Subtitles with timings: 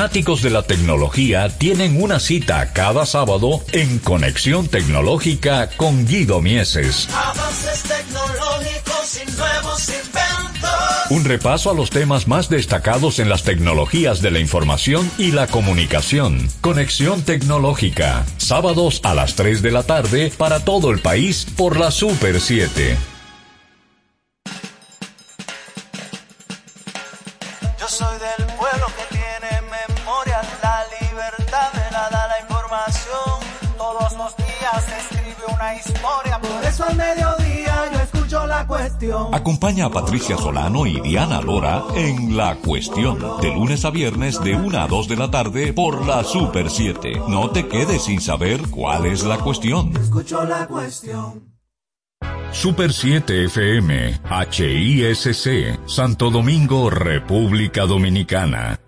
[0.00, 7.06] fanáticos de la tecnología tienen una cita cada sábado en Conexión Tecnológica con Guido Mieses.
[7.14, 11.10] Avances tecnológicos y nuevos inventos.
[11.10, 15.46] Un repaso a los temas más destacados en las tecnologías de la información y la
[15.48, 16.48] comunicación.
[16.62, 18.24] Conexión Tecnológica.
[18.38, 22.96] Sábados a las 3 de la tarde para todo el país por la Super 7.
[35.74, 39.34] Historia, por eso al mediodía yo escucho la cuestión.
[39.34, 44.54] Acompaña a Patricia Solano y Diana Lora en La Cuestión, de lunes a viernes de
[44.54, 47.22] 1 a 2 de la tarde por la Super 7.
[47.28, 49.96] No te quedes sin saber cuál es la cuestión.
[49.96, 51.50] Escucho la cuestión.
[52.52, 58.80] Super 7 FM, HISC, Santo Domingo, República Dominicana.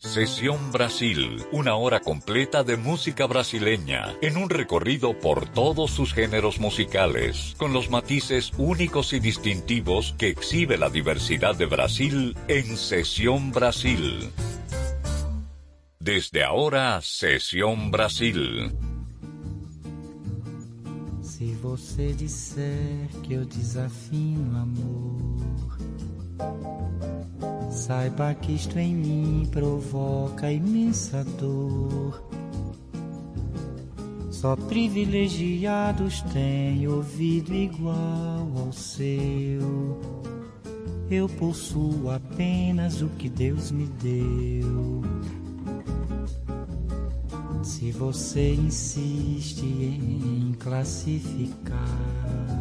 [0.00, 6.58] Sesión Brasil, una hora completa de música brasileña, en un recorrido por todos sus géneros
[6.58, 13.52] musicales, con los matices únicos y distintivos que exhibe la diversidad de Brasil en Sesión
[13.52, 14.30] Brasil.
[15.98, 18.72] Desde ahora, Sesión Brasil.
[21.20, 25.78] Se você disser que eu desafino amor,
[27.70, 32.22] saiba que isto em mim provoca imensa dor.
[34.30, 40.00] Só privilegiados têm ouvido igual ao seu.
[41.10, 45.02] Eu possuo apenas o que Deus me deu.
[47.62, 52.59] Se você insiste em classificar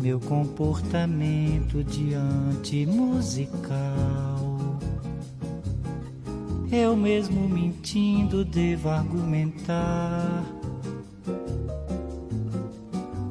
[0.00, 4.78] meu comportamento diante musical,
[6.70, 10.44] eu mesmo mentindo devo argumentar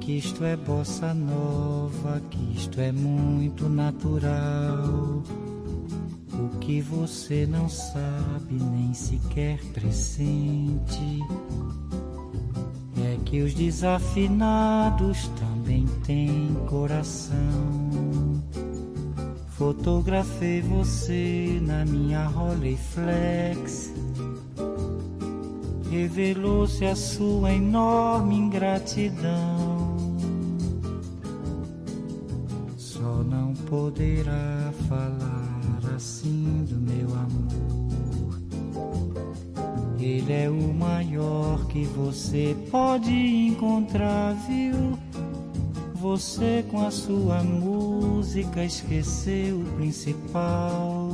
[0.06, 5.24] que isto é bossa nova, que isto é muito natural.
[6.32, 11.20] O que você não sabe nem sequer pressente
[12.98, 15.28] é que os desafinados
[15.66, 17.34] também têm coração.
[19.50, 23.92] Fotografei você na minha Rolleiflex.
[25.90, 29.96] Revelou-se a sua enorme ingratidão.
[32.78, 37.66] Só não poderá falar assim do meu amor.
[40.00, 44.95] Ele é o maior que você pode encontrar, viu?
[46.06, 51.10] Você com a sua música esqueceu o principal.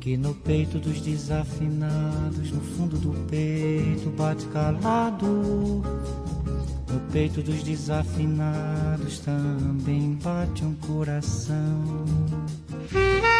[0.00, 5.26] Que no peito dos desafinados, no fundo do peito bate calado.
[5.26, 12.06] No peito dos desafinados também bate um coração.
[12.90, 13.32] Música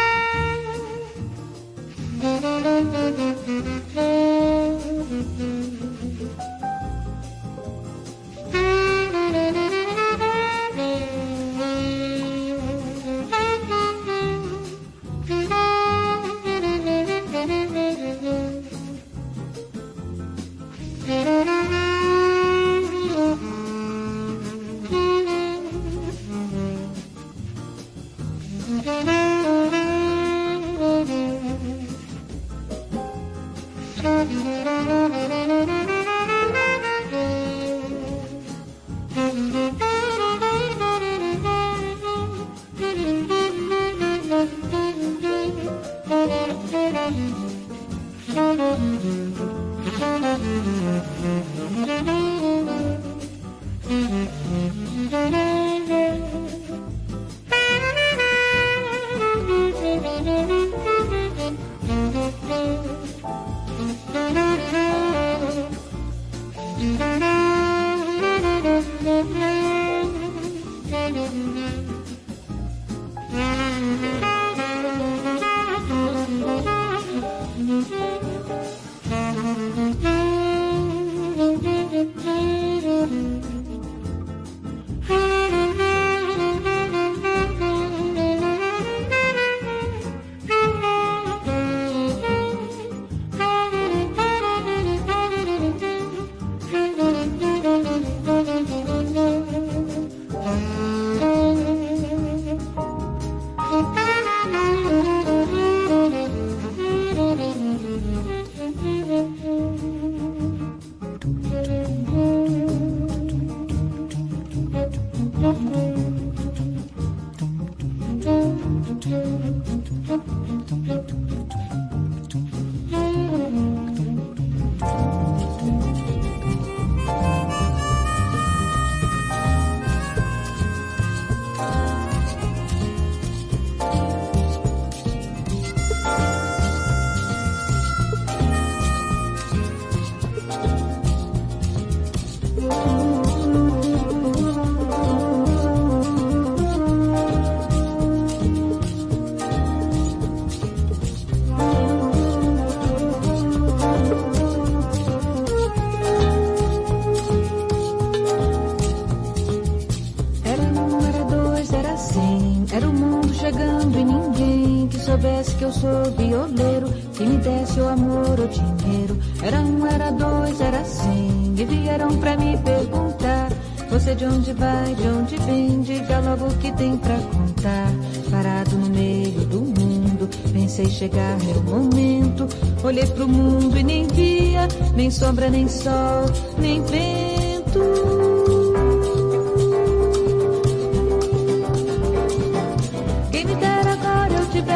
[174.15, 177.91] de onde vai, de onde vem, diga logo o que tem pra contar.
[178.31, 182.47] Parado no meio do mundo, pensei chegar meu momento.
[182.83, 186.25] Olhei pro mundo e nem via, nem sombra, nem sol,
[186.57, 188.32] nem vento.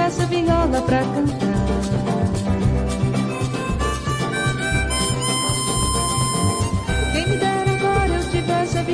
[0.07, 1.87] Agora eu tivesse a viola pra cantar.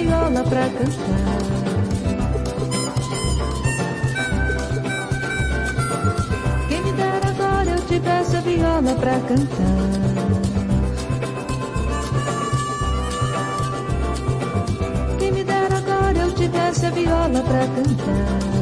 [0.03, 1.43] viola pra cantar.
[6.67, 9.63] Quem me dera agora eu tivesse a viola pra cantar.
[15.19, 18.52] Quem me dera agora eu tivesse a viola pra cantar.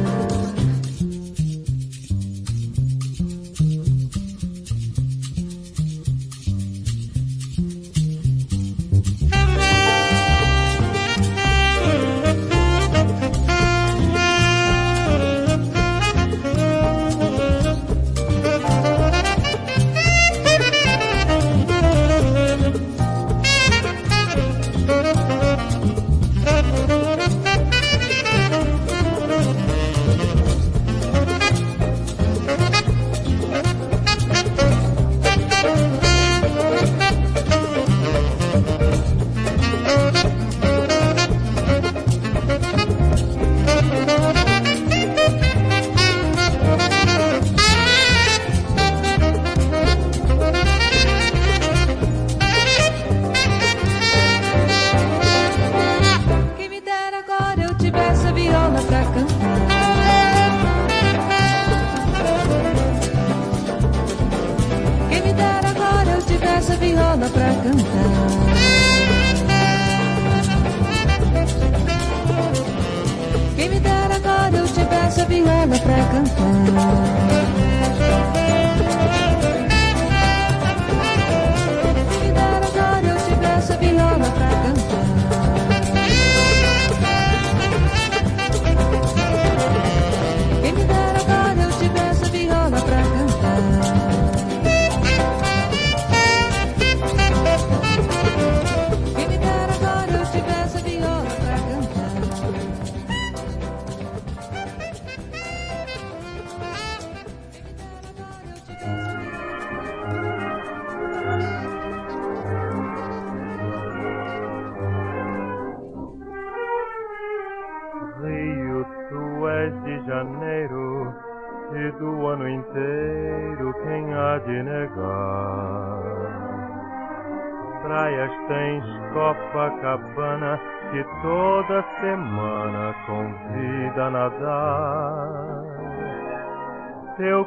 [76.52, 77.31] Thank you.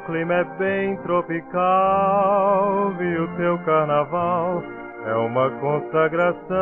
[0.07, 4.63] Clima é bem tropical e o teu carnaval
[5.05, 6.55] é uma consagração.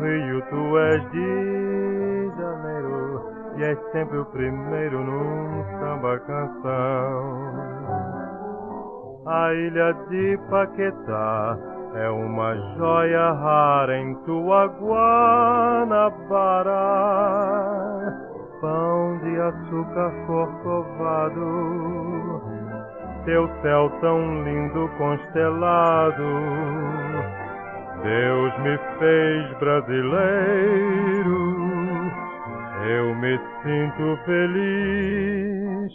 [0.00, 3.22] Rio, tu és de janeiro
[3.58, 7.54] e és sempre o primeiro num samba canção.
[9.26, 16.06] A ilha de Paquetá é uma joia rara em tua Guanabara
[18.60, 21.42] pão de açúcar corcovado,
[23.24, 26.22] teu céu tão lindo constelado.
[28.02, 31.38] Deus me fez brasileiro,
[32.88, 35.92] eu me sinto feliz.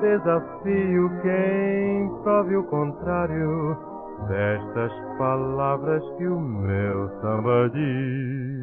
[0.00, 3.89] Desafio quem prove o contrário
[4.28, 8.60] destas palavras que o meu samba diz.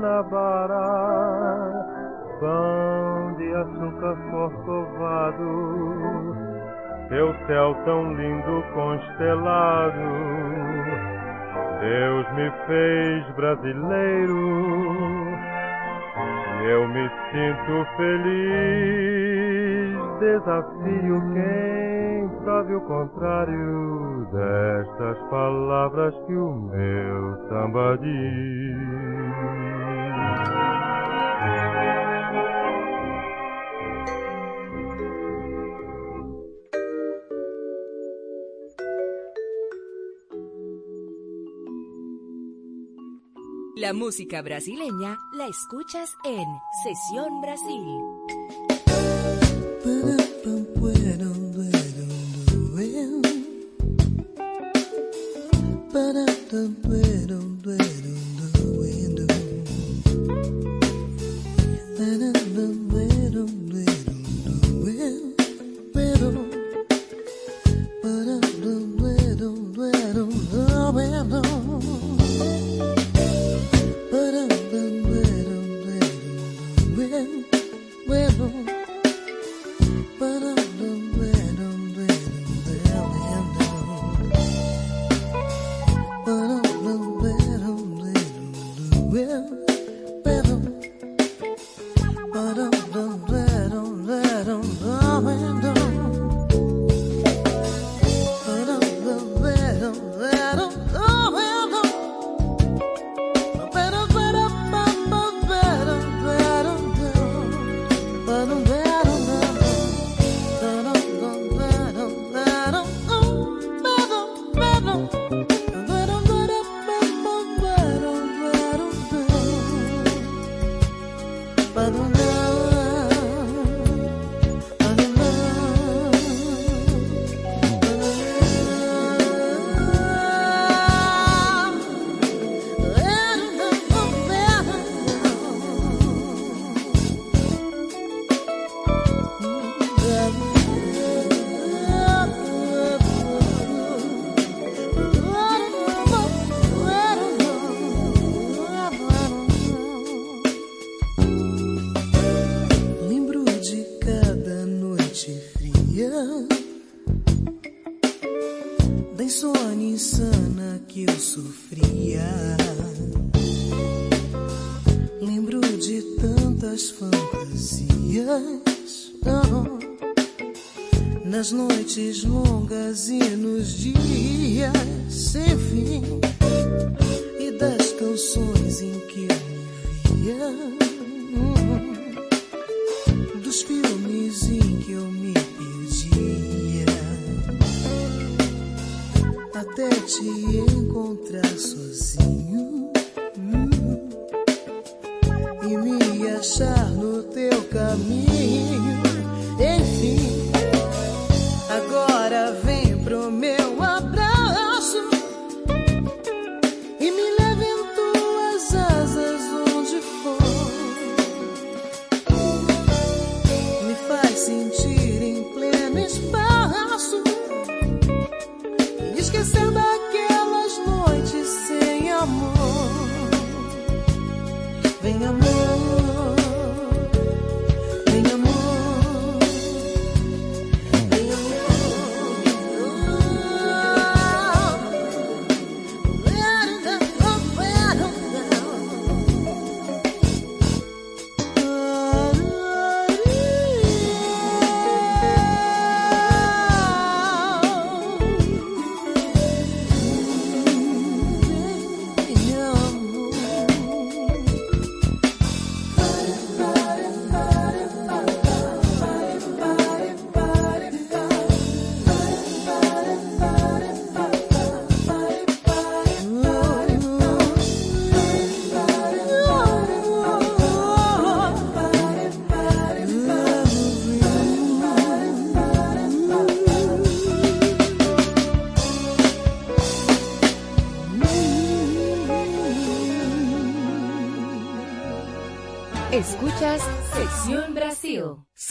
[2.40, 5.46] Pão de açúcar corcovado,
[7.10, 10.00] teu céu tão lindo constelado.
[11.82, 14.80] Deus me fez brasileiro
[16.70, 19.20] eu me sinto feliz,
[20.20, 21.89] desafio quem
[22.52, 29.30] o contrário destas palavras que o meu samba diz.
[43.78, 46.46] La música brasileña la escuchas en
[46.84, 49.00] Sesión Brasil.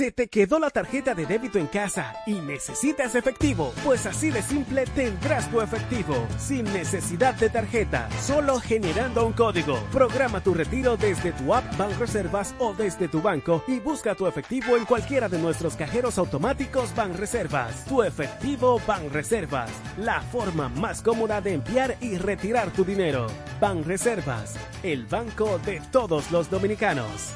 [0.08, 3.74] ¿Se te quedó la tarjeta de débito en casa y necesitas efectivo?
[3.84, 9.76] Pues así de simple tendrás tu efectivo, sin necesidad de tarjeta, solo generando un código.
[9.92, 14.78] Programa tu retiro desde tu app Banreservas o desde tu banco y busca tu efectivo
[14.78, 17.84] en cualquiera de nuestros cajeros automáticos Banreservas.
[17.84, 23.26] Tu efectivo Banreservas, la forma más cómoda de enviar y retirar tu dinero.
[23.60, 27.34] Banreservas, el banco de todos los dominicanos.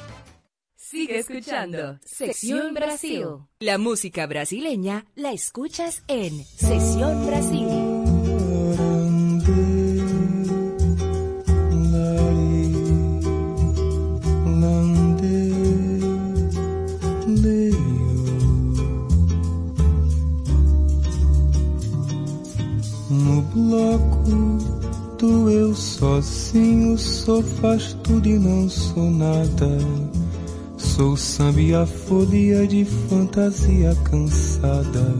[0.93, 3.25] Sigue escuchando Sección Brasil.
[3.61, 7.67] La música brasileña la escuchas en Sesión Brasil.
[23.09, 30.22] No bloco do eu sozinho sou faz tudo e não sou nada.
[30.95, 35.17] Sou samba e a folia de fantasia cansada.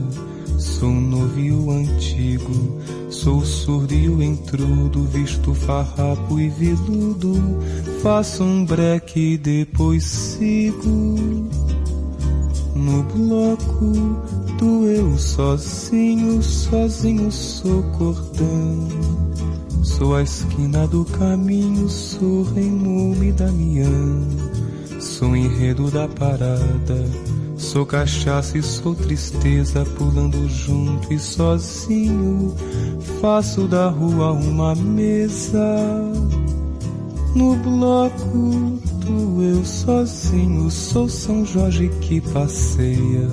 [0.59, 7.33] Sou novo e o antigo, sou surdo e o intrudo, visto farrapo e viludo.
[8.03, 11.49] Faço um breque e depois sigo.
[12.75, 13.93] No bloco
[14.59, 18.89] do eu sozinho, sozinho sou cordão.
[19.81, 24.52] Sou a esquina do caminho, sou remume da Damião.
[25.23, 27.09] Sou enredo da parada,
[27.55, 32.53] sou cachaça e sou tristeza, pulando junto e sozinho.
[33.21, 35.77] Faço da rua uma mesa.
[37.33, 43.29] No bloco do eu sozinho, sou São Jorge que passeia.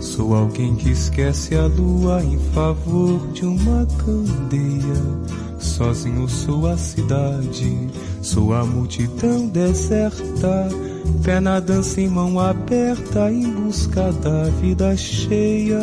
[0.00, 5.42] Sou alguém que esquece a lua em favor de uma candeia.
[5.58, 7.90] Sozinho sou a cidade,
[8.22, 10.68] sou a multidão deserta,
[11.12, 15.80] pé na dança em mão aberta em busca da vida cheia.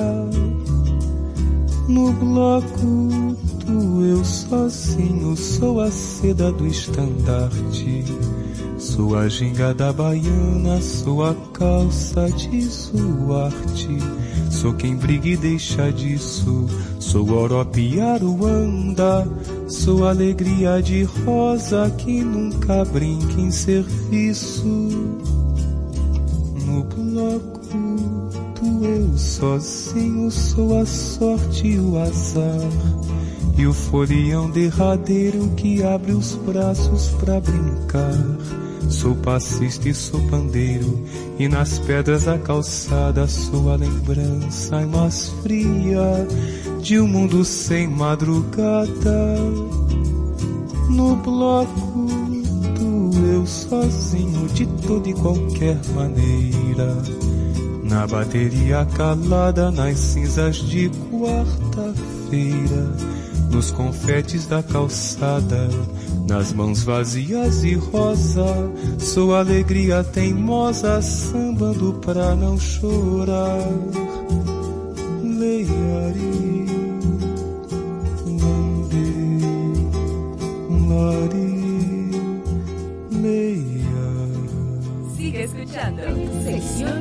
[1.88, 8.06] No bloco do eu sozinho, sou a seda do estandarte.
[8.78, 13.98] Sou a ginga da baiana, sou a calça de suarte.
[14.50, 16.66] Sou quem briga e deixa disso.
[17.00, 19.28] Sou Orope Aruanda.
[19.70, 24.66] Sou alegria de rosa que nunca brinca em serviço.
[26.66, 27.60] No bloco
[28.60, 32.68] do eu sozinho sou a sorte e o azar.
[33.60, 38.18] E o folião derradeiro que abre os braços pra brincar.
[38.90, 41.06] Sou passista e sou pandeiro,
[41.38, 46.28] e nas pedras da calçada sou a lembrança mais fria
[46.82, 49.36] de um mundo sem madrugada.
[50.90, 52.08] No bloco
[52.78, 56.98] do eu sozinho, de toda e qualquer maneira.
[57.84, 62.96] Na bateria calada, nas cinzas de quarta-feira,
[63.52, 65.70] nos confetes da calçada
[66.30, 68.46] nas mãos vazias e rosa,
[69.00, 73.68] sou alegria teimosa, sambando pra não chorar.
[86.44, 86.99] Sección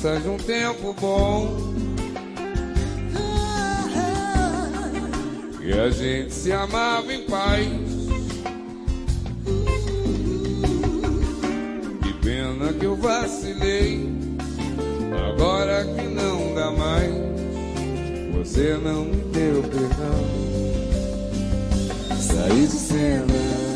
[0.00, 1.74] lembranças de um tempo bom.
[5.60, 7.66] Que a gente se amava em paz.
[12.02, 14.08] Que pena que eu vacilei.
[15.28, 17.12] Agora que não dá mais,
[18.32, 20.40] você não me deu perdão.
[22.18, 23.69] Saí de cena.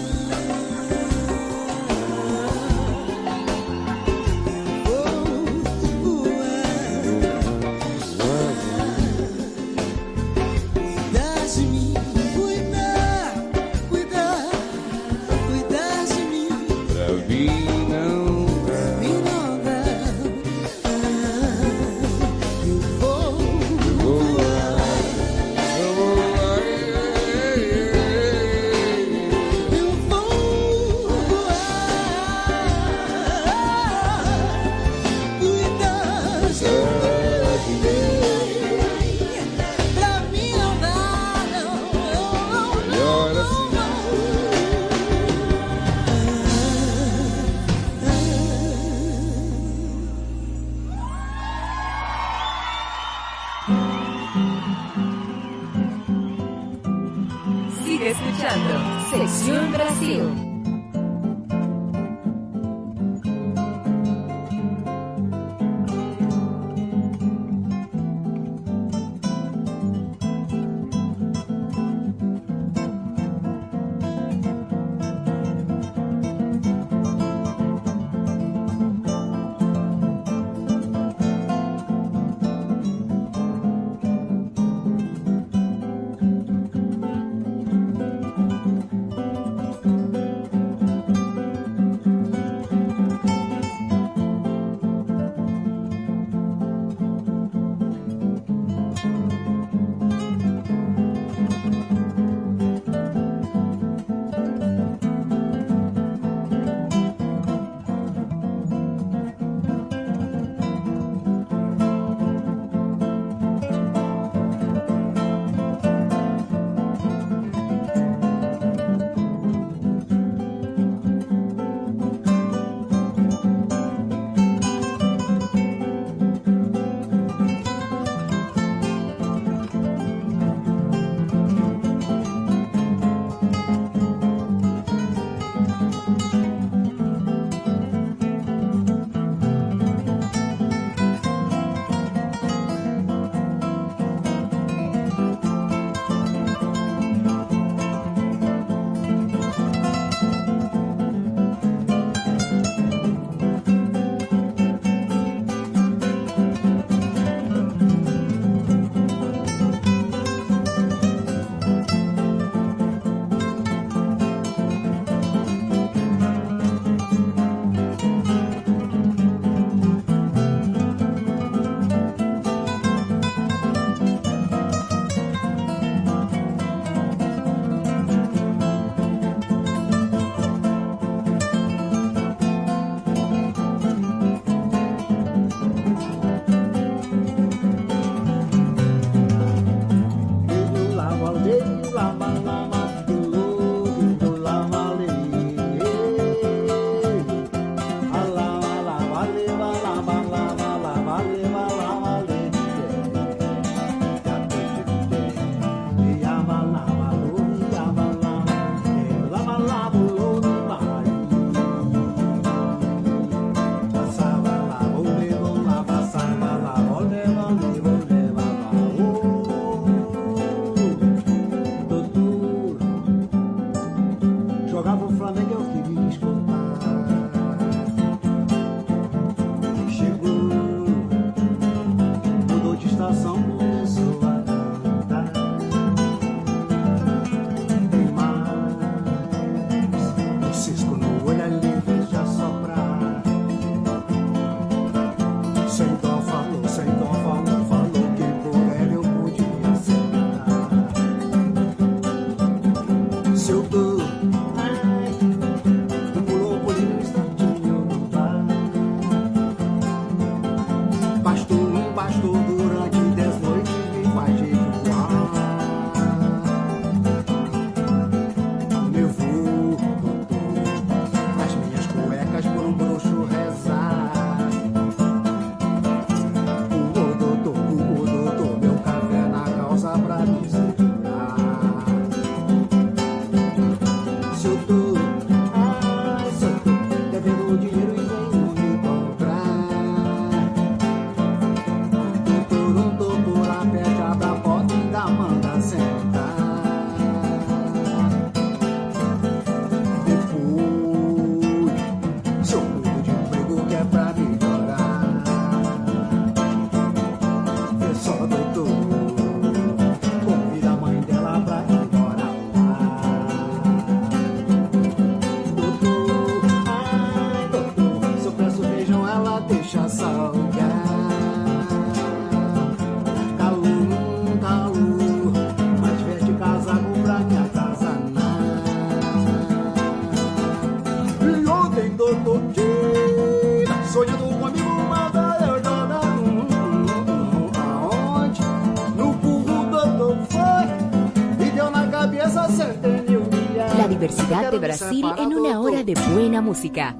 [344.16, 346.96] La diversidad de Brasil en una hora de buena música.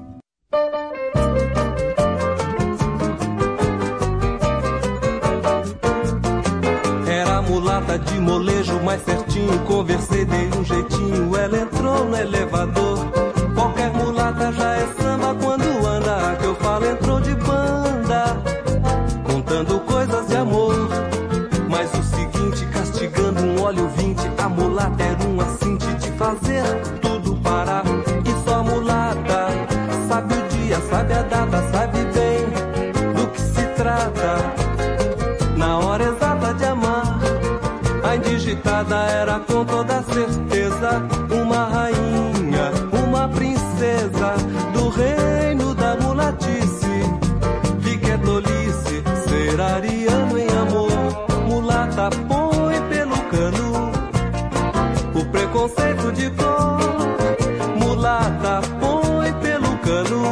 [7.07, 9.65] Era mulata de molejo mais certinho.
[9.65, 11.37] Conversei, dei um jeitinho.
[11.37, 13.24] Ela entrou no elevador.
[38.55, 41.03] A indigitada era com toda certeza
[41.43, 42.71] uma rainha,
[43.05, 44.37] uma princesa
[44.73, 46.87] do reino da mulatice.
[47.79, 51.27] Vi que é tolice ser ariano em amor.
[51.49, 53.93] Mulata põe pelo cano
[55.15, 56.79] o preconceito de cor.
[57.77, 60.23] Mulata põe pelo cano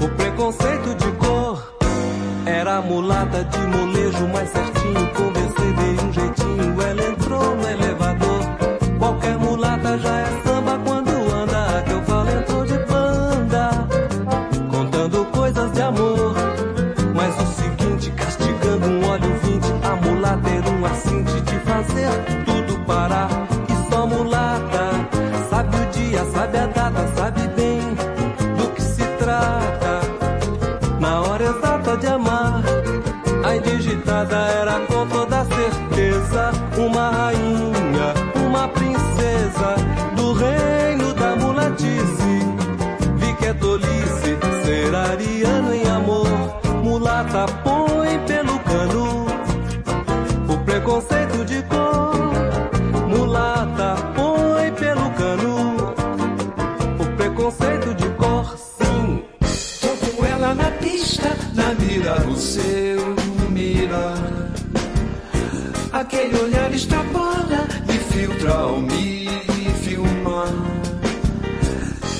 [0.00, 1.74] o preconceito de cor.
[2.46, 4.77] Era mulata de molejo mais certinho.
[46.98, 49.26] Mulata põe pelo cano
[50.52, 52.32] o preconceito de cor.
[53.06, 55.94] Mulata põe pelo cano
[56.98, 59.22] o preconceito de cor, sim.
[59.80, 63.14] Tô com ela na pista, na mira do seu
[63.48, 64.18] mirar.
[65.92, 69.28] Aquele olhar extrapola e filtra ao me
[69.84, 70.52] filmar.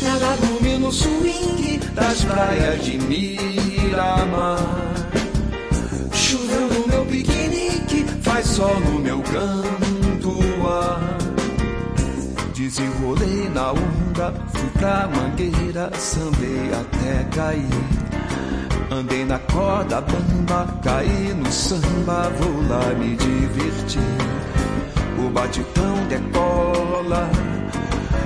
[0.07, 2.97] Ela domina o swing das praias de
[6.13, 11.19] Choveu no meu piquenique, faz sol no meu canto ar.
[12.55, 17.99] Desenrolei na onda, fui pra mangueira, sambei até cair.
[18.91, 24.03] Andei na corda bamba, caí no samba, vou lá me divertir.
[25.19, 27.31] O batidão decola,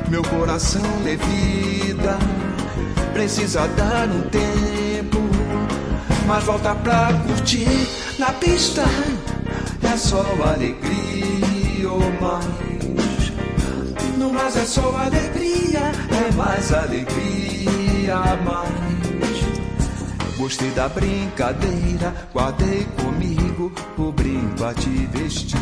[0.09, 2.19] meu coração levida.
[3.13, 4.92] Precisa dar um tempo,
[6.27, 8.83] mas volta pra curtir na pista.
[9.83, 13.33] É só alegria ou mais.
[14.17, 18.93] No mais é só alegria, é mais alegria mais.
[20.37, 25.61] Gostei da brincadeira, guardei comigo o brinco a te vestir.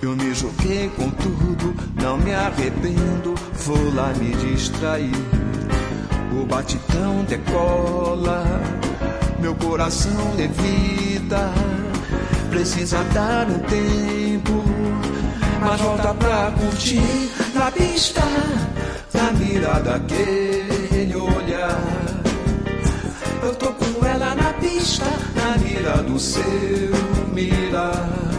[0.00, 3.34] Eu me joguei com tudo, não me arrependo,
[3.64, 5.12] vou lá me distrair.
[6.32, 8.44] O batidão decola,
[9.40, 11.52] meu coração levita.
[12.50, 14.64] Precisa dar um tempo,
[15.60, 18.22] mas volta pra curtir na pista,
[19.12, 21.80] na mira daquele olhar.
[23.42, 26.42] Eu tô com ela na pista, na mira do seu
[27.32, 28.37] mirar.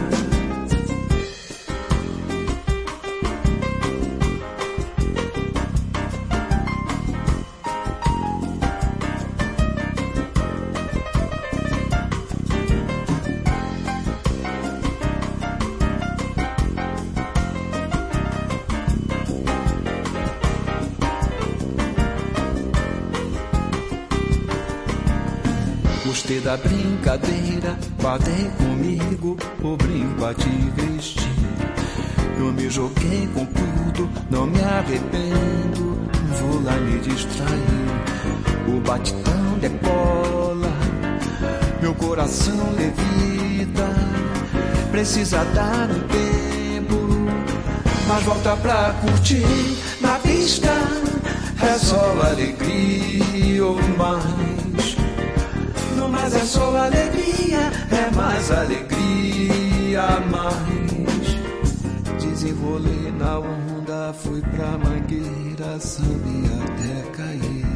[26.30, 31.28] Gostei da brincadeira, guardei comigo o brinco a te vestir.
[32.38, 35.98] Eu me joguei com tudo, não me arrependo,
[36.38, 37.48] vou lá me distrair.
[38.68, 40.72] O batidão decola,
[41.82, 43.88] meu coração levita.
[44.92, 47.08] Precisa dar um tempo,
[48.06, 49.42] mas volta pra curtir
[50.00, 50.70] na pista.
[51.60, 53.64] É só alegria
[53.98, 54.39] mais.
[56.32, 60.60] Mas é só alegria, é mais alegria, mais
[62.22, 67.66] desenrolei na onda, fui pra mangueira, sambi até cair.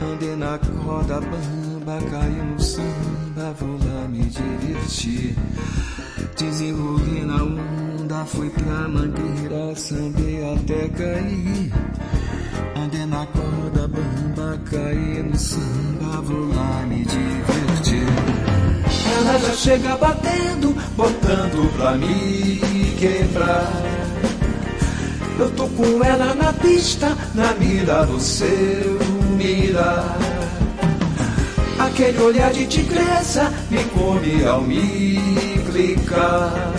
[0.00, 5.36] Andei na corda bamba, caí no samba, vou lá me divertir.
[6.38, 11.70] Desenrolei na onda, fui pra mangueira, sambei até cair.
[12.76, 17.57] Andei na corda bamba, caí no samba, vou lá me divertir.
[17.80, 22.60] Ela já chega batendo, botando pra me
[22.98, 23.72] quebrar.
[25.38, 28.98] Eu tô com ela na pista, na mira do seu
[29.36, 30.18] mirar.
[31.78, 35.16] Aquele olhar de tigresa me come ao me
[35.70, 36.72] clicar.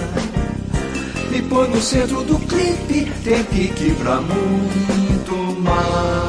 [1.32, 6.29] Me põe no centro do clipe, tem pique pra muito mais.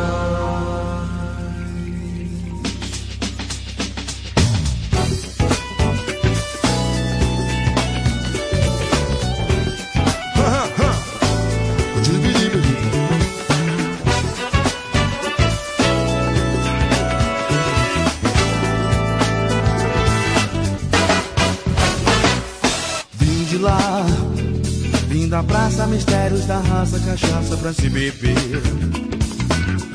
[25.40, 28.62] Da praça, mistérios da raça, cachaça pra se beber.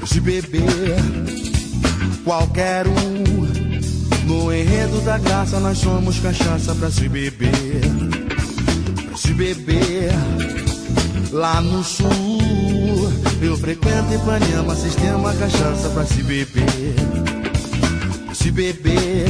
[0.05, 0.95] Se beber,
[2.23, 4.25] qualquer um.
[4.25, 7.51] No enredo da graça, nós somos cachaça pra se beber.
[9.07, 10.11] Pra se beber,
[11.31, 12.09] lá no sul.
[13.39, 16.95] Eu frequento Ipanema, sistema cachaça pra se beber.
[18.25, 19.27] Pra se beber.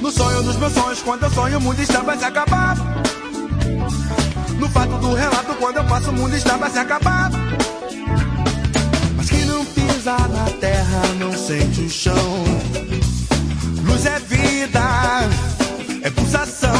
[0.00, 2.83] No sonho dos meus sonhos, quando eu sonho, o mundo está pra se.
[4.64, 7.30] No fato do relato, quando eu passo, o mundo está pra se acabar.
[9.14, 12.44] Mas quem não pisa na terra não sente o chão.
[13.84, 14.80] Luz é vida,
[16.02, 16.74] é pulsação.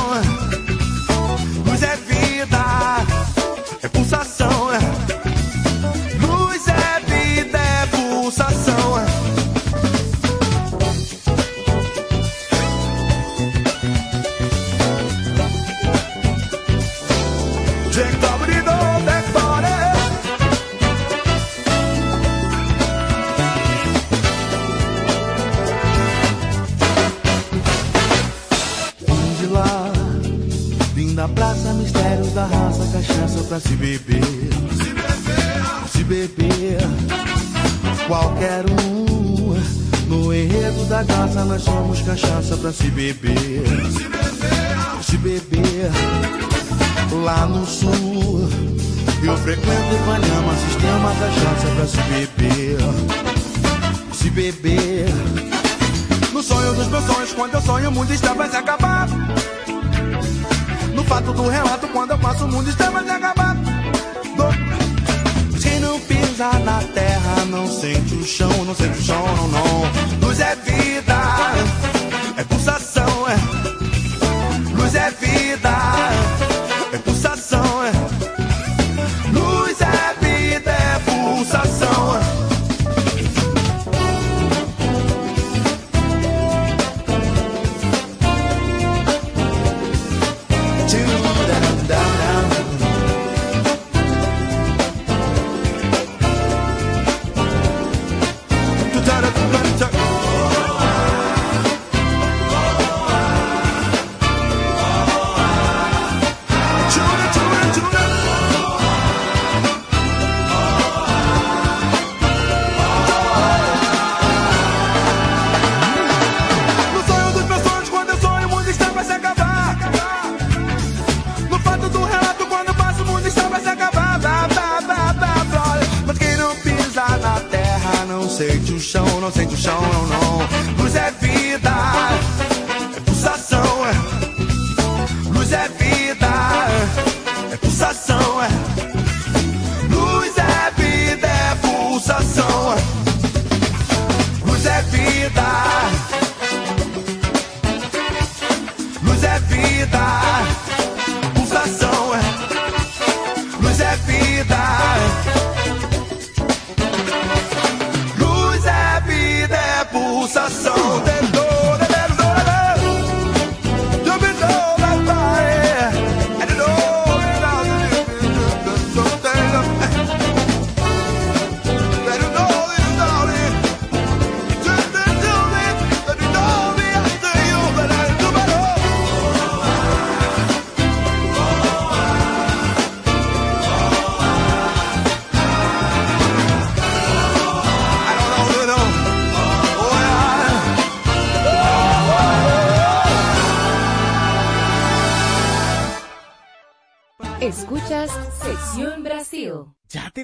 [57.85, 58.15] Sonho, mundo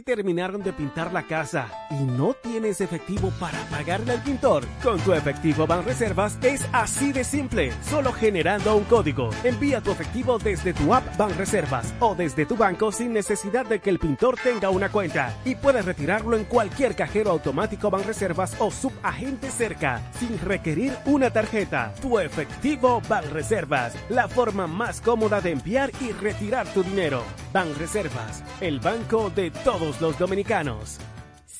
[0.01, 2.35] terminaron de pintar la casa y no
[2.79, 4.65] efectivo para pagarle al pintor?
[4.83, 9.31] Con tu efectivo Banreservas es así de simple, solo generando un código.
[9.45, 13.89] Envía tu efectivo desde tu app Banreservas o desde tu banco sin necesidad de que
[13.89, 19.51] el pintor tenga una cuenta y puedes retirarlo en cualquier cajero automático Banreservas o subagente
[19.51, 21.95] cerca sin requerir una tarjeta.
[22.03, 27.23] Tu efectivo Banreservas, la forma más cómoda de enviar y retirar tu dinero.
[27.53, 30.99] Banreservas, el banco de todos los dominicanos.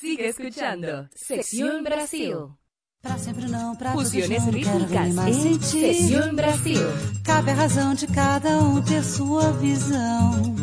[0.01, 2.57] Sigue escuchando Sección Brasil.
[3.03, 5.61] Pra sempre não, pra Fusiones quero rítmicas mais em.
[5.61, 6.81] Sección Brasil.
[7.23, 10.57] Cabe a razão de cada um ter sua visão.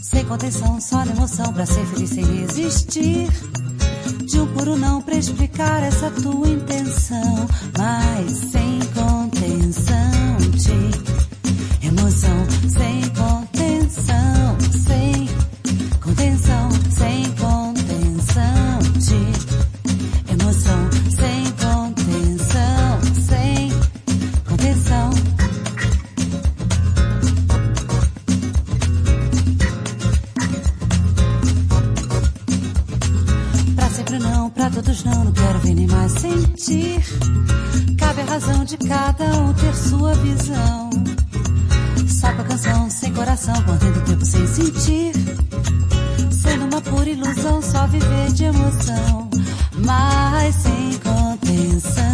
[0.00, 3.28] Sem contenção, só na emoção, pra ser feliz sem resistir.
[4.24, 7.46] De um puro não pra explicar essa tua intenção.
[7.76, 12.46] Mas sem contenção de emoção.
[12.70, 14.93] Sem contenção, sem
[35.86, 37.00] mais sentir.
[37.98, 40.90] Cabe a razão de cada um ter sua visão.
[42.08, 45.12] Só com a canção, sem coração, contendo o tempo sem sentir.
[46.30, 49.28] Sendo uma pura ilusão, só viver de emoção.
[49.84, 52.13] Mas sem contenção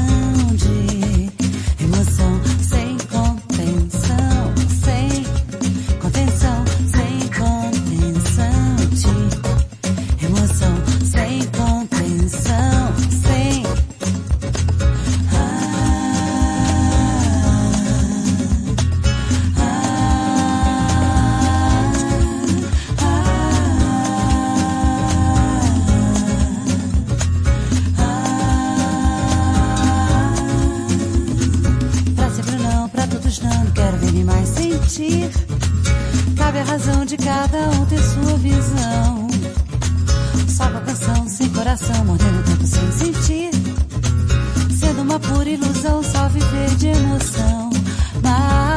[35.00, 35.30] sentir.
[36.36, 39.28] Cabe a razão de cada um ter sua visão.
[40.48, 43.50] Só com a canção, sem coração, mordendo o tempo sem sentir.
[44.78, 47.70] Sendo uma pura ilusão, só viver de emoção.
[48.22, 48.69] Mas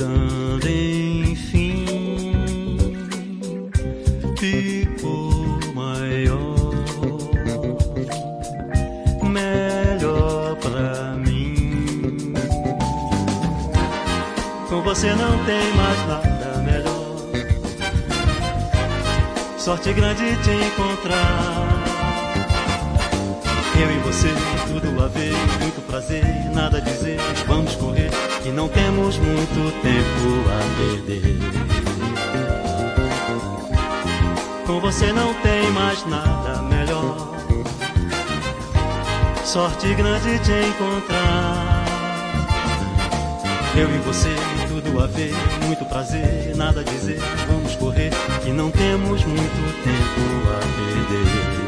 [0.00, 1.84] mudando enfim
[4.38, 6.70] ficou maior,
[9.22, 12.32] melhor pra mim.
[14.68, 17.16] Com você não tem mais nada melhor.
[19.58, 21.89] Sorte grande te encontrar.
[23.80, 24.28] Eu e você,
[24.68, 26.22] tudo a ver, muito prazer,
[26.54, 27.16] nada a dizer.
[27.46, 28.10] Vamos correr,
[28.42, 31.38] que não temos muito tempo a perder.
[34.66, 37.34] Com você não tem mais nada melhor.
[39.46, 41.86] Sorte grande te encontrar.
[43.74, 44.28] Eu e você,
[44.68, 45.32] tudo a ver,
[45.64, 47.18] muito prazer, nada a dizer.
[47.48, 48.10] Vamos correr,
[48.42, 51.60] que não temos muito tempo a perder.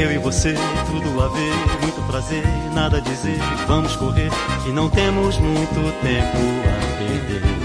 [0.00, 0.54] Eu e você,
[0.86, 2.42] tudo a ver, muito prazer,
[2.72, 3.38] nada a dizer.
[3.68, 4.30] Vamos correr,
[4.64, 7.59] que não temos muito tempo a perder.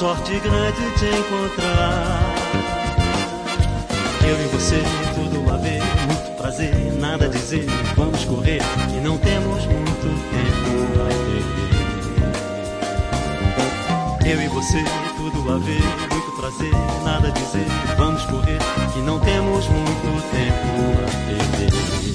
[0.00, 2.34] Sorte grande te encontrar.
[4.26, 4.82] Eu e você,
[5.14, 7.66] tudo a ver, muito prazer, nada a dizer.
[7.94, 11.08] Vamos correr, que não temos muito tempo a
[14.22, 14.32] perder.
[14.32, 14.82] Eu e você,
[15.18, 16.72] tudo a ver, muito prazer,
[17.04, 17.66] nada a dizer.
[17.98, 18.58] Vamos correr,
[18.94, 22.09] que não temos muito tempo a perder.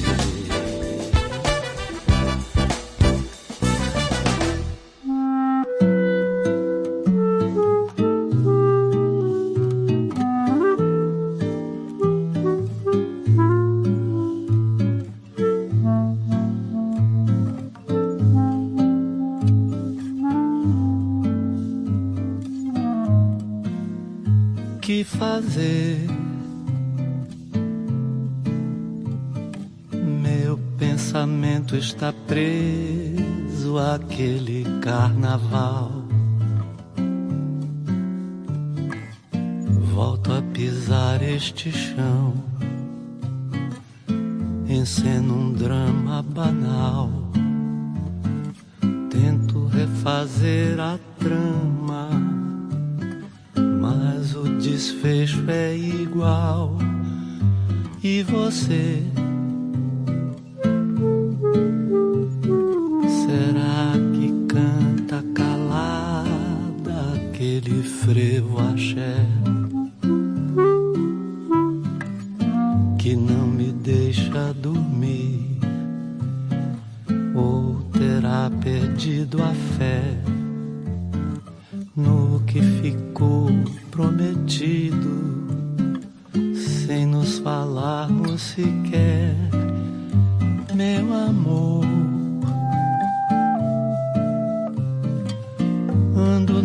[91.01, 91.85] Meu amor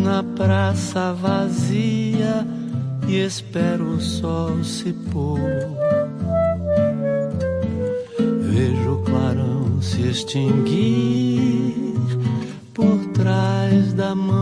[0.01, 2.45] na praça vazia
[3.07, 5.39] e espero o sol se pôr.
[8.41, 11.95] Vejo o clarão se extinguir
[12.73, 14.40] por trás da mão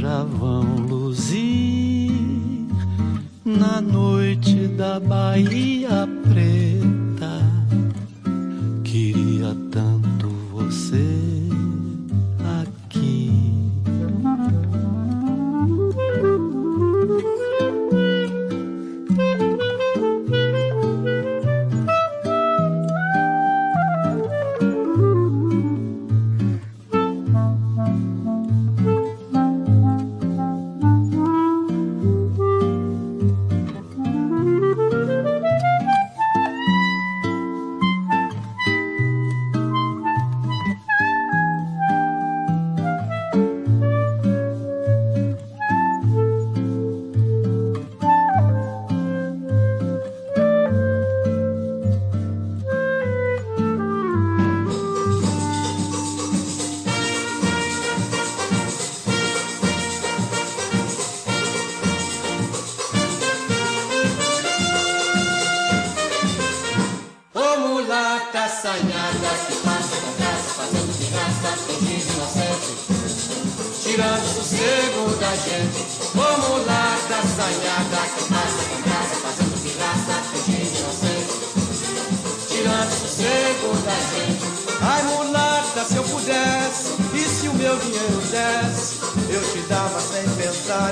[0.00, 0.59] déjà 20.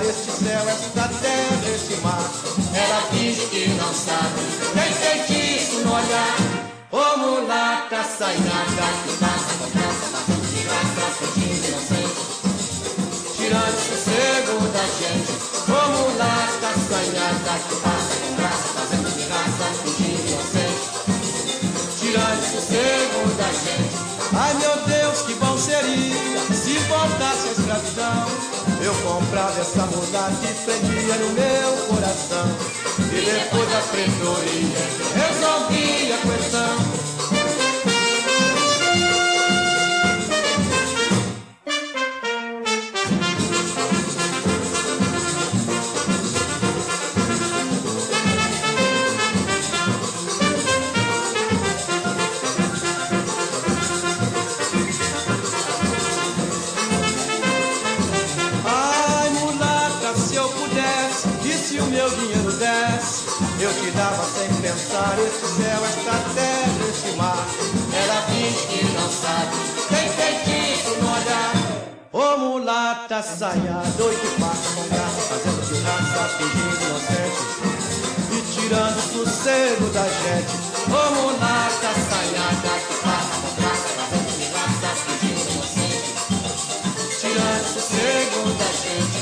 [0.08, 2.30] Este céu, esta terra, este mar.
[2.74, 4.40] Ela finge que não sabe,
[4.72, 6.36] tem feitiço no olhar.
[6.90, 12.22] Ô mulata, assanhada que passa com graça, fazendo de graça, fingindo inocente.
[13.36, 15.32] Tirando sossego da gente,
[15.68, 20.86] ô oh, mulata, assanhada que passa com graça, fazendo de graça, fingindo inocente.
[21.98, 24.08] Tirando sossego da gente.
[24.34, 24.97] Ai meu Deus,
[26.98, 28.26] voltasse a escravidão.
[28.82, 32.46] Eu comprava essa mulata e prendia no meu coração.
[32.98, 34.78] E depois da pretoria
[35.14, 36.87] resolvia a questão.
[67.18, 67.46] Terra, esse mar.
[67.92, 69.56] Ela finge que não sabe,
[69.88, 71.54] tem feitiço no olhar.
[72.10, 77.42] Ô mulata, saia, doido com graça, fazendo de raça, fingindo inocente
[78.32, 80.54] e tirando o sossego da gente.
[80.86, 82.46] Ô mulata, saia,
[83.02, 86.08] passa com graça, fazendo de raça, fingindo inocente
[87.20, 89.17] tirando o sossego da gente.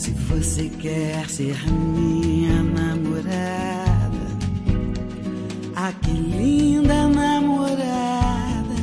[0.00, 3.79] Se você quer ser minha namorada,
[5.82, 8.76] ah, que linda namorada,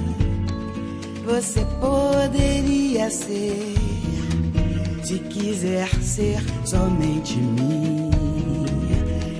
[1.25, 3.75] você poderia ser,
[5.03, 8.09] se quiser ser somente minha,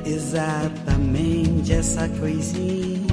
[0.05, 3.07] exatamente essa coisinha,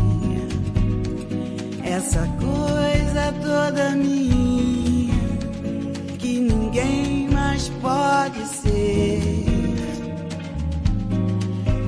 [1.82, 5.14] essa coisa toda minha
[6.18, 9.44] que ninguém mais pode ser.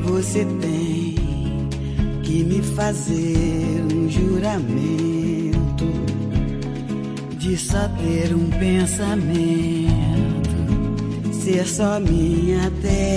[0.05, 1.16] Você tem
[2.37, 5.87] que me fazer um juramento
[7.39, 9.91] de só ter um pensamento,
[11.33, 13.16] ser só minha até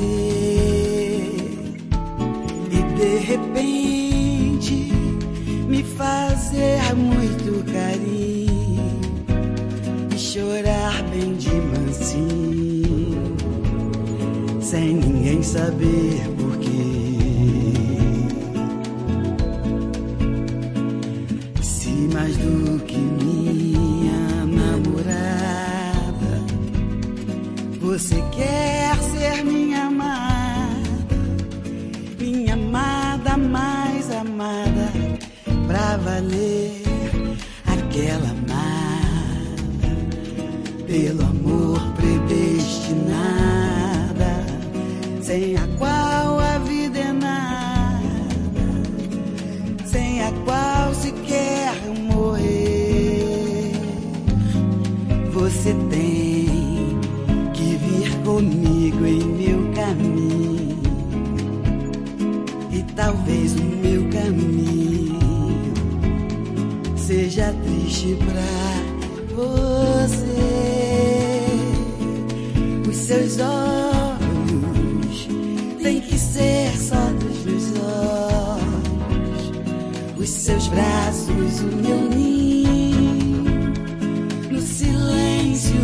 [0.00, 1.34] você
[2.70, 4.74] e de repente
[5.68, 8.98] me fazer muito carinho
[10.14, 13.36] e chorar bem de mansinho
[14.60, 16.29] sem ninguém saber
[58.40, 60.80] comigo em meu caminho,
[62.72, 65.18] e talvez o meu caminho
[66.96, 68.40] seja triste pra
[69.36, 70.16] você.
[72.88, 75.28] Os seus olhos
[75.82, 78.30] têm que ser só dos meus olhos
[80.18, 83.44] os seus braços, o meu ninho,
[84.50, 85.80] no silêncio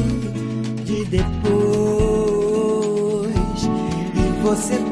[0.85, 1.66] de depois.
[4.57, 4.86] E você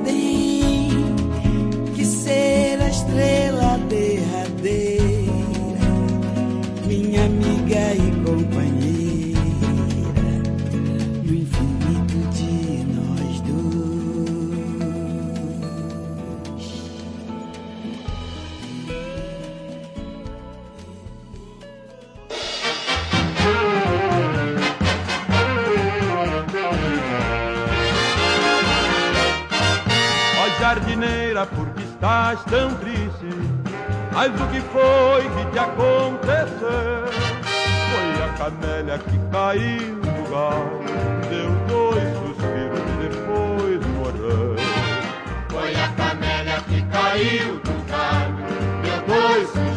[32.05, 33.31] estás tão triste?
[34.13, 37.07] Mas o que foi que te aconteceu?
[37.91, 40.85] Foi a camélia que caiu do galho,
[41.31, 44.55] deu dois suspiros e depois morreu.
[45.49, 48.37] Foi a camélia que caiu do galho,
[48.83, 49.74] deu dois suspiros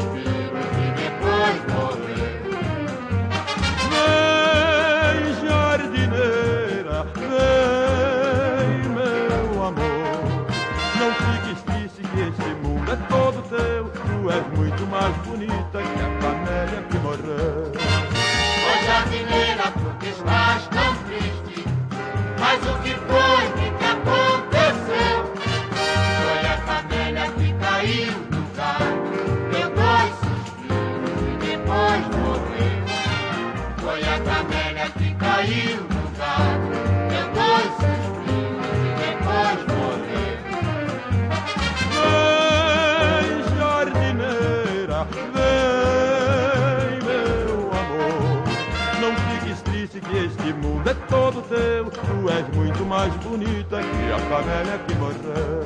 [15.07, 17.71] mais bonita que a camélia que morreu.
[18.67, 21.65] Ó jardineira, por que estás tão triste?
[22.39, 25.15] Mas o que foi que te aconteceu?
[26.23, 29.03] Foi a camélia que caiu do galho,
[29.51, 32.77] deu dois suspiros e depois morreu.
[33.77, 35.86] Foi a camélia que caiu
[53.07, 55.56] mais bonita que a camélia que morreu.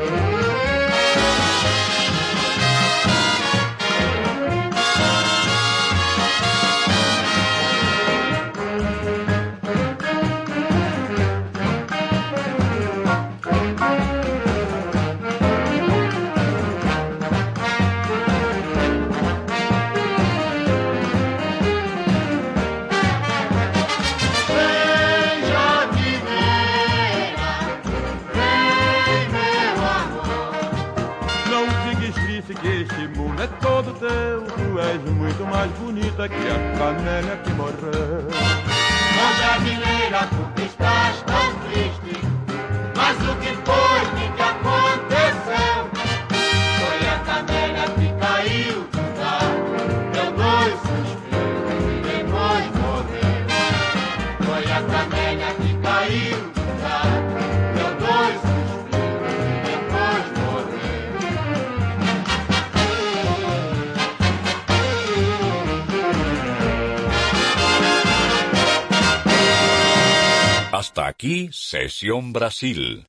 [71.51, 73.07] Sesión Brasil.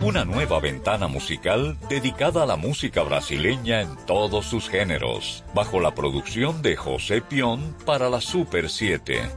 [0.00, 5.94] Una nueva ventana musical dedicada a la música brasileña en todos sus géneros, bajo la
[5.94, 9.30] producción de José Pion para la Super 7.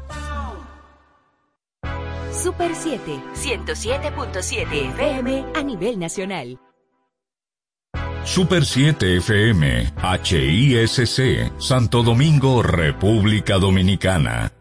[2.31, 6.59] Super 7, 107.7 FM a nivel nacional.
[8.23, 9.93] Super 7 FM,
[10.23, 14.51] HISC, Santo Domingo, República Dominicana.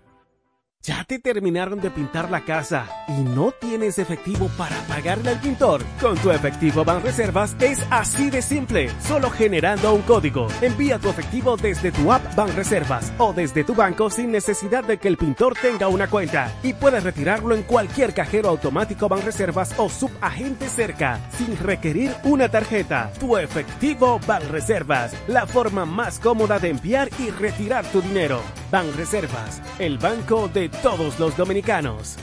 [0.86, 5.82] ¿Ya te terminaron de pintar la casa y no tienes efectivo para pagarle al pintor?
[6.00, 10.46] Con tu efectivo Banreservas es así de simple, solo generando un código.
[10.62, 15.08] Envía tu efectivo desde tu app Banreservas o desde tu banco sin necesidad de que
[15.08, 20.68] el pintor tenga una cuenta y puedes retirarlo en cualquier cajero automático Banreservas o subagente
[20.68, 23.10] cerca sin requerir una tarjeta.
[23.18, 28.40] Tu efectivo Banreservas, la forma más cómoda de enviar y retirar tu dinero.
[28.70, 32.16] Banreservas, el banco de todos los dominicanos.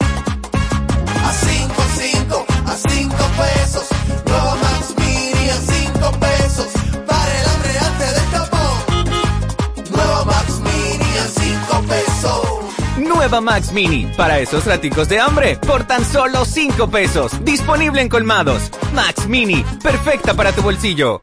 [0.00, 3.88] A 5, 5, a 5 pesos.
[4.26, 6.66] Nueva Max Mini a 5 pesos.
[7.06, 8.84] Para el hambre antes del tapón.
[9.90, 12.54] Nueva Max Mini a 5 pesos.
[12.98, 17.44] Nueva Max Mini, para esos raticos de hambre, por tan solo 5 pesos.
[17.44, 18.70] Disponible en colmados.
[18.94, 21.22] Max Mini, perfecta para tu bolsillo.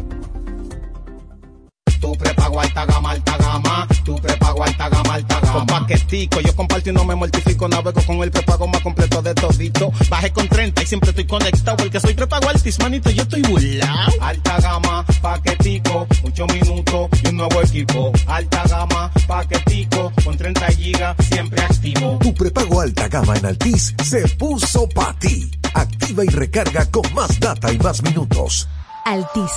[1.99, 3.87] Tu prepago alta gama, alta gama.
[4.03, 5.53] Tu prepago alta gama, alta gama.
[5.53, 7.67] Con paquetico, yo comparto y no me mortifico.
[7.67, 9.91] Navego con el prepago más completo de todito.
[10.09, 11.83] Bajé con 30 y siempre estoy conectado.
[11.83, 14.09] El que soy prepago altis, manito, yo estoy burlao.
[14.21, 18.11] Alta gama, paquetico, muchos minutos y un nuevo equipo.
[18.27, 22.19] Alta gama, paquetico, con 30 gigas, siempre activo.
[22.21, 25.51] Tu prepago alta gama en Altis se puso pa' ti.
[25.73, 28.67] Activa y recarga con más data y más minutos.
[29.05, 29.51] Altis.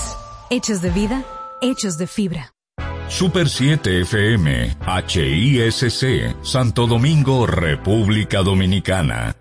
[0.52, 1.22] Hechos de vida,
[1.62, 2.54] hechos de fibra.
[3.08, 9.34] Super 7 FM, HISC, Santo Domingo, República Dominicana.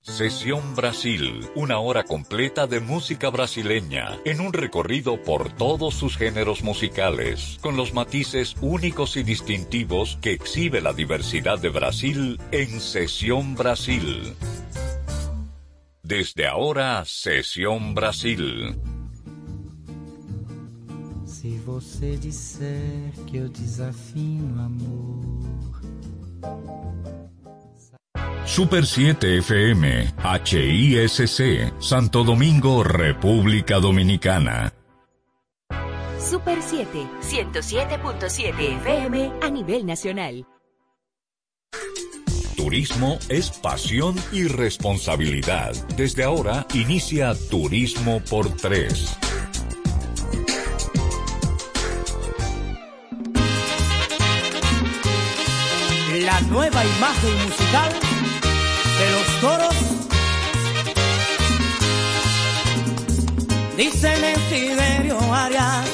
[0.00, 6.62] Sesión Brasil, una hora completa de música brasileña, en un recorrido por todos sus géneros
[6.62, 13.54] musicales, con los matices únicos y distintivos que exhibe la diversidad de Brasil en Sesión
[13.54, 14.34] Brasil.
[16.02, 18.78] Desde ahora, Sesión Brasil.
[21.40, 25.22] Se você disser que eu desafio amor.
[28.44, 34.72] Super 7 FM, HISC, Santo Domingo, República Dominicana.
[36.18, 40.44] Super 7, 107.7 FM a nivel nacional.
[42.56, 45.72] Turismo es pasión y responsabilidad.
[45.96, 49.16] Desde ahora inicia Turismo por Tres.
[56.46, 57.92] Nueva imagen musical
[58.98, 59.74] de los toros.
[63.76, 65.86] Dicen en Tiberio Arias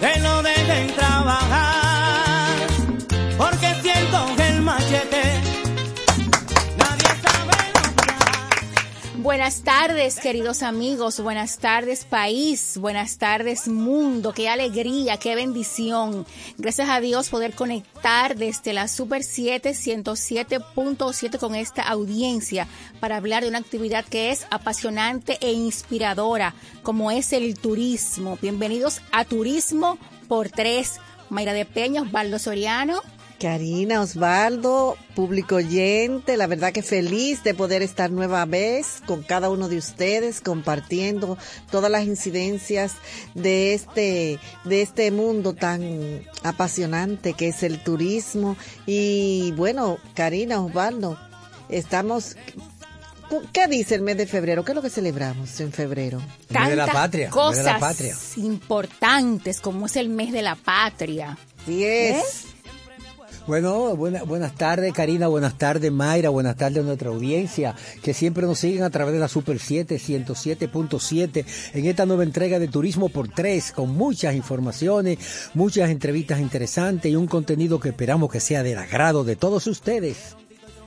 [0.00, 2.56] que no dejen trabajar,
[3.38, 3.69] porque
[9.22, 11.20] Buenas tardes, queridos amigos.
[11.20, 12.78] Buenas tardes, país.
[12.78, 14.32] Buenas tardes, mundo.
[14.32, 16.24] Qué alegría, qué bendición.
[16.56, 22.66] Gracias a Dios poder conectar desde la Super 7 107.7 con esta audiencia
[22.98, 28.38] para hablar de una actividad que es apasionante e inspiradora, como es el turismo.
[28.40, 29.98] Bienvenidos a Turismo
[30.28, 30.98] por Tres.
[31.28, 33.02] Mayra de Peña, Osvaldo Soriano.
[33.40, 39.48] Karina, Osvaldo, público oyente, la verdad que feliz de poder estar nueva vez con cada
[39.48, 41.38] uno de ustedes compartiendo
[41.70, 42.96] todas las incidencias
[43.34, 51.18] de este de este mundo tan apasionante que es el turismo y bueno, Karina, Osvaldo,
[51.70, 52.36] estamos
[53.52, 54.64] ¿Qué dice el mes de febrero?
[54.64, 56.20] ¿Qué es lo que celebramos en febrero?
[56.48, 57.30] Tantas de la patria.
[57.30, 58.16] Cosas mes de la patria.
[58.36, 61.38] importantes como es el mes de la patria.
[61.64, 62.16] Sí es.
[62.16, 62.59] ¿Eh?
[63.50, 68.46] Bueno, buena- buenas tardes Karina, buenas tardes Mayra, buenas tardes a nuestra audiencia que siempre
[68.46, 71.44] nos siguen a través de la Super 7, 107.7
[71.74, 75.18] en esta nueva entrega de Turismo por Tres con muchas informaciones,
[75.54, 80.36] muchas entrevistas interesantes y un contenido que esperamos que sea del agrado de todos ustedes.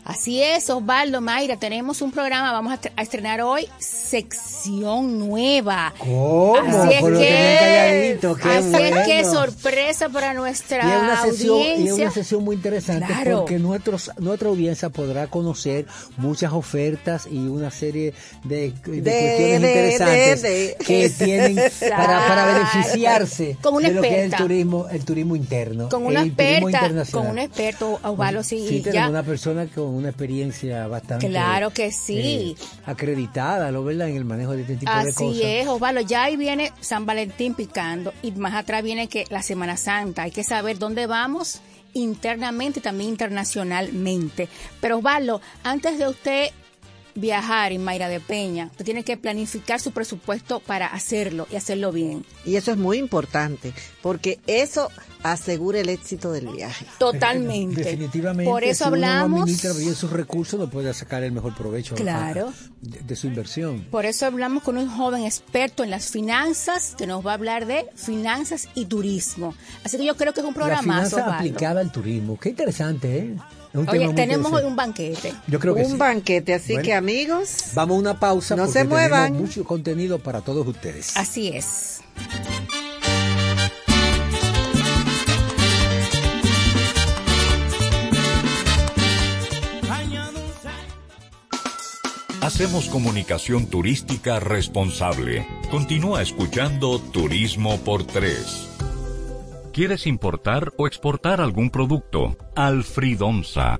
[0.05, 5.93] Así es, Osvaldo, Mayra, tenemos un programa, vamos a, tre- a estrenar hoy sección nueva.
[5.97, 6.57] ¿Cómo?
[6.57, 11.69] Así es que así es que sorpresa para nuestra Y es una sesión, y es
[11.77, 12.03] audiencia.
[12.05, 13.39] una sesión muy interesante Claro.
[13.39, 15.85] porque nuestros, nuestra audiencia podrá conocer
[16.17, 21.55] muchas ofertas y una serie de, de De- cuestiones de- interesantes que tienen
[21.89, 25.87] para, beneficiarse Con una de lo que es el turismo, el turismo interno.
[25.87, 27.25] Con una el turismo experta, internacional.
[27.25, 29.09] con un experto, Osvaldo, sí, Sí, y tenemos ya.
[29.09, 32.55] una persona con una experiencia bastante Claro que sí.
[32.59, 34.09] eh, acreditada, ¿lo verdad?
[34.09, 35.41] En el manejo de este tipo de Así cosas.
[35.43, 39.77] es, Osvaldo, ya ahí viene San Valentín picando y más atrás viene que la Semana
[39.77, 40.23] Santa.
[40.23, 41.61] Hay que saber dónde vamos
[41.93, 44.49] internamente y también internacionalmente.
[44.81, 46.49] Pero Osvaldo, antes de usted
[47.15, 51.91] viajar en Mayra de Peña, usted tiene que planificar su presupuesto para hacerlo y hacerlo
[51.91, 52.25] bien.
[52.45, 54.89] Y eso es muy importante, porque eso
[55.21, 56.85] asegura el éxito del viaje.
[56.99, 57.83] Totalmente.
[57.83, 58.49] Definitivamente.
[58.51, 62.49] Por eso si uno administra bien sus recursos, no puede sacar el mejor provecho Claro.
[62.49, 63.85] a- de, de su inversión.
[63.89, 67.65] Por eso hablamos con un joven experto en las finanzas que nos va a hablar
[67.67, 69.55] de finanzas y turismo.
[69.85, 72.37] Así que yo creo que es un La programa finanza aplicada al turismo.
[72.37, 73.35] Qué interesante, ¿eh?
[73.73, 75.33] Un Oye, tenemos hoy un banquete.
[75.47, 75.97] Yo creo que un sí.
[75.97, 76.85] banquete, así Bueno.
[76.85, 79.23] que amigos, Vamos a una pausa No porque se muevan.
[79.33, 81.17] tenemos mucho contenido para todos ustedes.
[81.17, 82.01] Así es.
[92.41, 95.47] Hacemos comunicación turística responsable.
[95.71, 98.67] Continúa escuchando Turismo por Tres.
[99.73, 102.37] ¿Quieres importar o exportar algún producto?
[102.55, 103.79] Alfridomsa,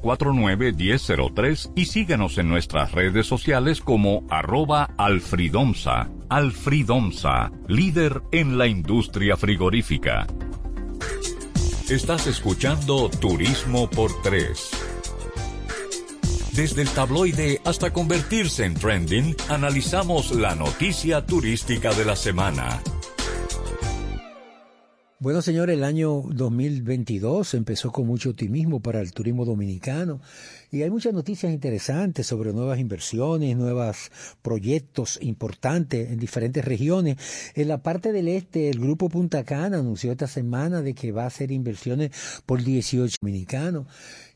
[0.00, 6.08] 809-549-1003 y síguenos en nuestras redes sociales como arroba alfridomsa.
[6.28, 10.26] Alfridomsa, líder en la industria frigorífica.
[11.88, 14.70] Estás escuchando Turismo por 3.
[16.52, 22.80] Desde el tabloide hasta convertirse en trending, analizamos la noticia turística de la semana.
[25.18, 30.20] Bueno, señor, el año 2022 empezó con mucho optimismo para el turismo dominicano
[30.70, 34.10] y hay muchas noticias interesantes sobre nuevas inversiones, nuevos
[34.42, 37.16] proyectos importantes en diferentes regiones.
[37.54, 41.24] En la parte del este, el grupo Punta Cana anunció esta semana de que va
[41.24, 42.10] a hacer inversiones
[42.44, 43.86] por 18 dominicanos.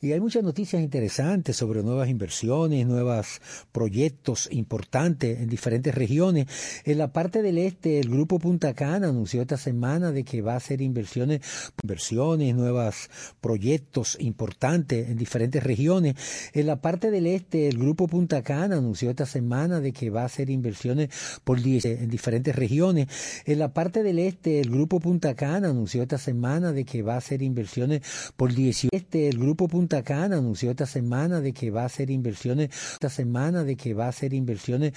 [0.02, 6.46] Y hay muchas noticias interesantes sobre nuevas inversiones, nuevos proyectos importantes en diferentes regiones.
[6.84, 10.54] En la parte del este, el grupo Punta Cana anunció esta semana de que va
[10.54, 11.42] a hacer inversiones,
[11.82, 13.10] inversiones, nuevos
[13.42, 16.14] proyectos importantes en diferentes regiones.
[16.54, 20.22] En la parte del este, el grupo Punta Cana anunció esta semana de que va
[20.22, 21.10] a hacer inversiones
[21.44, 23.08] por 10 en diferentes regiones.
[23.44, 27.16] En la parte del este, el grupo Punta Cana anunció esta semana de que va
[27.16, 28.00] a hacer inversiones
[28.38, 28.88] por 18.
[28.92, 33.64] Este, el grupo Punta anunció esta semana de que va a hacer inversiones esta semana
[33.64, 34.92] de que va a hacer inversiones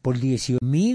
[0.00, 0.76] por 18 mil